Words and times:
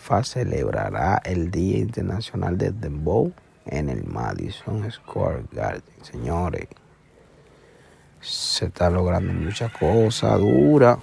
FIFA 0.00 0.24
celebrará 0.24 1.20
el 1.24 1.50
Día 1.50 1.78
Internacional 1.78 2.56
de 2.56 2.72
Dembow 2.72 3.32
en 3.66 3.90
el 3.90 4.04
Madison 4.04 4.90
Square 4.90 5.44
Garden. 5.52 5.82
Señores, 6.02 6.66
se 8.20 8.66
está 8.66 8.88
logrando 8.90 9.32
mucha 9.32 9.70
cosa 9.70 10.36
dura. 10.36 10.98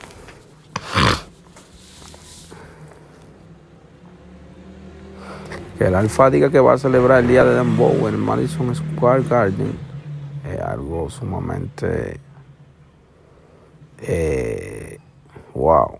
Que 5.78 5.86
el 5.86 5.96
Alfa 5.96 6.32
diga 6.32 6.50
que 6.50 6.60
va 6.60 6.74
a 6.74 6.78
celebrar 6.80 7.20
el 7.20 7.28
Día 7.28 7.44
de 7.44 7.54
Dembow 7.56 8.08
en 8.08 8.16
el 8.16 8.18
Madison 8.18 8.74
Square 8.74 9.24
Garden 9.24 9.78
es 10.44 10.60
algo 10.60 11.10
sumamente... 11.10 12.20
Eh, 14.00 15.00
wow. 15.54 16.00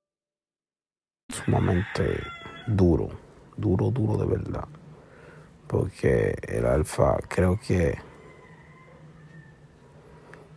Sumamente 1.31 2.23
duro, 2.67 3.09
duro, 3.57 3.91
duro 3.91 4.17
de 4.17 4.25
verdad. 4.25 4.65
Porque 5.67 6.35
el 6.47 6.65
alfa 6.65 7.17
creo 7.27 7.59
que 7.59 7.97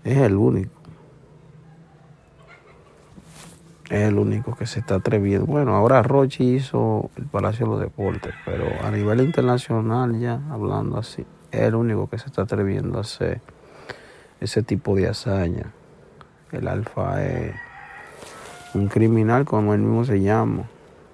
es 0.03 0.19
el 0.19 0.35
único. 0.37 0.73
Es 3.91 4.09
el 4.09 4.19
único 4.19 4.57
que 4.57 4.67
se 4.67 4.81
está 4.81 4.97
atreviendo. 4.97 5.47
Bueno, 5.47 5.77
ahora 5.77 6.03
Rochi 6.03 6.57
hizo 6.57 7.11
el 7.17 7.27
Palacio 7.27 7.67
de 7.67 7.73
los 7.73 7.81
Deportes, 7.81 8.35
pero 8.45 8.67
a 8.83 8.91
nivel 8.91 9.21
internacional 9.21 10.19
ya, 10.19 10.41
hablando 10.51 10.99
así, 10.99 11.25
es 11.53 11.61
el 11.61 11.75
único 11.75 12.09
que 12.09 12.19
se 12.19 12.27
está 12.27 12.43
atreviendo 12.43 12.99
a 12.99 13.03
hacer 13.03 13.41
ese 14.41 14.62
tipo 14.62 14.97
de 14.97 15.09
hazaña. 15.09 15.73
El 16.51 16.67
alfa 16.67 17.25
es 17.25 17.55
un 18.75 18.89
criminal 18.89 19.45
como 19.45 19.75
él 19.75 19.81
mismo 19.81 20.05
se 20.05 20.21
llama. 20.21 20.65